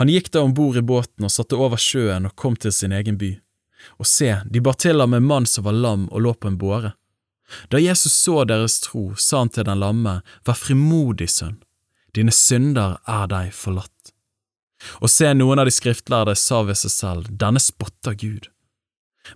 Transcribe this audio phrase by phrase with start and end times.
[0.00, 2.94] Han gikk da om bord i båten og satte over sjøen og kom til sin
[2.96, 3.36] egen by.
[4.02, 6.58] Og se, de bar til ham en mann som var lam og lå på en
[6.60, 6.92] båre.
[7.70, 11.58] Da Jesus så deres tro, sa han til den lamme, Vær frimodig, sønn,
[12.14, 14.14] dine synder er deg forlatt.
[15.02, 18.48] Og se, noen av de skriftlærde sa ved seg selv, Denne spotter Gud.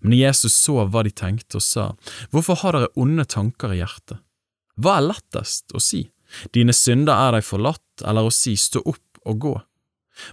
[0.00, 1.90] Men Jesus så hva de tenkte og sa,
[2.32, 4.22] Hvorfor har dere onde tanker i hjertet?
[4.80, 6.08] Hva er lettest å si,
[6.50, 9.54] Dine synder er deg forlatt, eller å si, Stå opp og gå?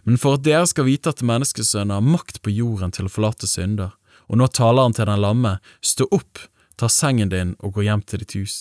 [0.03, 3.49] Men for at dere skal vite at menneskesønnen har makt på jorden til å forlate
[3.49, 3.95] synder,
[4.29, 6.39] og nå taler han til den lamme, Stå opp,
[6.77, 8.55] ta sengen din og gå hjem til ditt hus.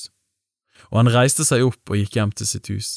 [0.91, 2.91] Og han reiste seg opp og gikk hjem til sitt hus.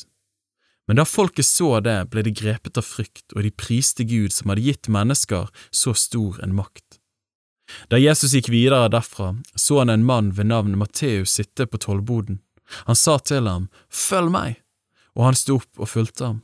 [0.87, 4.51] Men da folket så det, ble de grepet av frykt, og de priste Gud som
[4.51, 6.99] hadde gitt mennesker så stor en makt.
[7.87, 12.41] Da Jesus gikk videre derfra, så han en mann ved navn Matteus sitte på tollboden.
[12.87, 14.59] Han sa til ham, Følg meg,
[15.15, 16.41] og han sto opp og fulgte ham.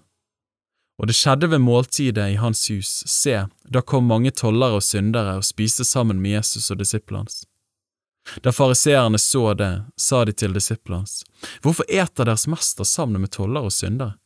[0.99, 5.37] Og det skjedde ved måltidet i hans hus, se, da kom mange tollere og syndere
[5.39, 7.45] og spiste sammen med Jesus og disiplene hans.
[8.43, 11.23] Da fariseerne så det, sa de til disiplene hans,
[11.63, 14.17] Hvorfor eter deres mester sammen med tollere og syndere?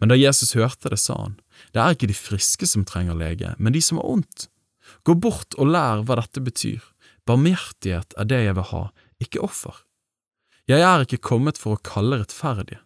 [0.00, 1.38] Men da Jesus hørte det, sa han,
[1.72, 4.48] Det er ikke de friske som trenger lege, men de som har ondt.
[5.04, 6.80] Gå bort og lær hva dette betyr.
[7.28, 8.84] Barmhjertighet er det jeg vil ha,
[9.20, 9.84] ikke offer.
[10.68, 12.80] Jeg er ikke kommet for å kalle rettferdige,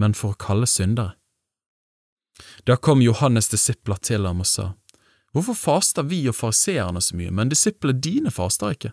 [0.00, 1.12] men for å kalle syndere.
[2.64, 4.72] Da kom Johannes' disipler til ham og sa,
[5.32, 8.92] Hvorfor faster vi og fariseerne så mye, men disiplene dine faster ikke?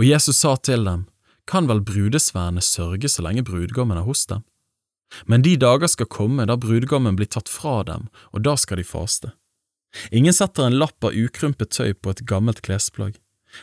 [0.00, 1.06] Og Jesus sa til dem,
[1.48, 4.44] Kan vel brudesvennene sørge så lenge brudgommen er hos dem?
[5.24, 8.84] Men de dager skal komme da brudgommen blir tatt fra dem, og da skal de
[8.84, 9.32] faste.
[10.12, 13.16] Ingen setter en lapp av ukrympet tøy på et gammelt klesplagg,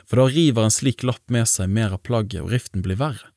[0.09, 3.29] for da river en slik lapp med seg mer av plagget, og riften blir verre.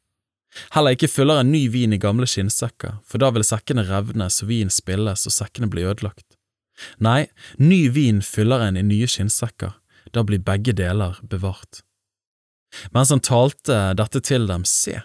[0.75, 4.51] Heller ikke fyller en ny vin i gamle skinnsekker, for da vil sekkene revnes og
[4.51, 6.27] vin spilles og sekkene blir ødelagt.
[7.03, 7.27] Nei,
[7.59, 9.75] ny vin fyller en i nye skinnsekker,
[10.14, 11.83] da blir begge deler bevart.
[12.95, 15.01] Mens han talte dette til dem, se,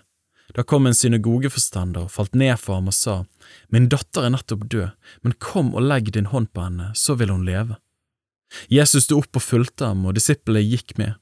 [0.54, 3.24] da kom en synagogeforstander og falt ned for ham og sa,
[3.74, 4.92] Min datter er nettopp død,
[5.24, 7.80] men kom og legg din hånd på henne, så vil hun leve.
[8.70, 11.18] Jesus sto opp og fulgte ham, og disiplene gikk med.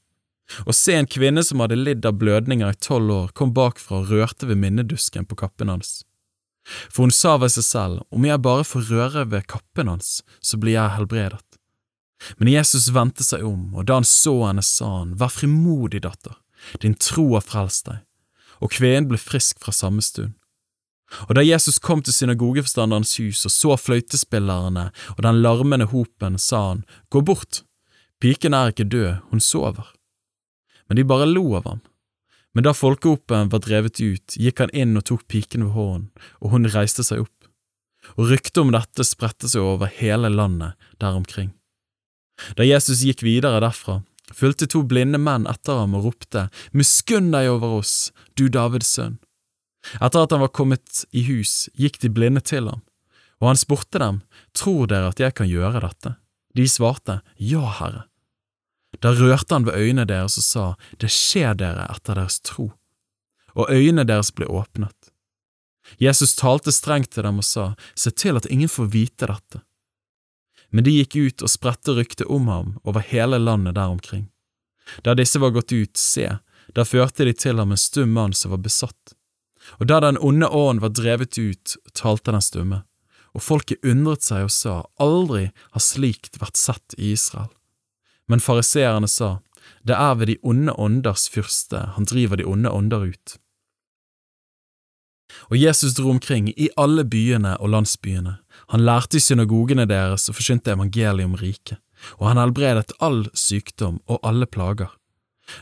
[0.66, 4.12] Og se en kvinne som hadde lidd av blødninger i tolv år, kom bakfra og
[4.12, 6.02] rørte ved minnedusken på kappen hans.
[6.64, 10.58] For hun sa ved seg selv, om jeg bare får røre ved kappen hans, så
[10.60, 11.42] blir jeg helbredet.
[12.38, 16.36] Men Jesus vendte seg om, og da han så henne, sa han, Vær frimodig, datter,
[16.84, 18.04] din tro har frelst deg,
[18.62, 20.36] og kvinnen ble frisk fra samme stund.
[21.26, 24.86] Og da Jesus kom til synagogeforstanderens hus og så fløytespillerne
[25.16, 27.64] og den larmende hopen, sa han, Gå bort,
[28.22, 29.90] piken er ikke død, hun sover
[30.92, 31.78] men de bare lo av ham.
[32.52, 36.10] Men da folkehopen var drevet ut, gikk han inn og tok piken ved hånden,
[36.44, 37.46] og hun reiste seg opp.
[38.20, 41.54] Og ryktet om dette spredte seg over hele landet der omkring.
[42.60, 44.02] Da Jesus gikk videre derfra,
[44.36, 49.16] fulgte to blinde menn etter ham og ropte, Miskunn deg over oss, du Davids sønn.
[49.96, 52.84] Etter at han var kommet i hus, gikk de blinde til ham,
[53.40, 54.20] og han spurte dem,
[54.52, 56.18] Tror dere at jeg kan gjøre dette?
[56.52, 58.10] De svarte, Ja, Herre.
[59.00, 60.66] Da rørte han ved øynene deres og sa,
[60.98, 62.72] Det skjer dere etter deres tro.
[63.54, 65.12] Og øynene deres ble åpnet.
[65.98, 69.62] Jesus talte strengt til dem og sa, Se til at ingen får vite dette.
[70.70, 74.30] Men de gikk ut og spredte ryktet om ham over hele landet der omkring.
[75.04, 76.38] Da disse var gått ut, se,
[76.74, 79.14] der førte de til ham en stum mann som var besatt.
[79.78, 82.82] Og da den onde ånden var drevet ut, talte den stumme,
[83.36, 87.52] og folket undret seg og sa, Aldri har slikt vært sett i Israel.
[88.28, 89.38] Men fariseerne sa,
[89.82, 93.36] det er ved de onde ånders fyrste han driver de onde ånder ut.
[95.50, 98.36] Og Jesus dro omkring i alle byene og landsbyene,
[98.68, 101.78] han lærte i synagogene deres og forkynte evangeliet om riket,
[102.20, 104.92] og han helbredet all sykdom og alle plager.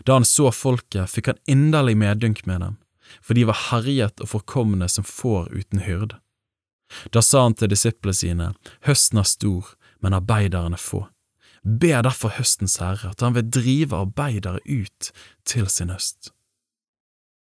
[0.06, 2.74] Da han så folket, fikk han inderlig medynk med dem,
[3.22, 6.18] for de var herjet og forkomne som får uten hyrde.
[7.14, 8.52] Da sa han til disiplene sine,
[8.86, 11.06] høsten er stor, men arbeiderne få
[11.64, 15.10] ber derfor høstens herre at han vil drive arbeidere ut
[15.44, 16.32] til sin høst.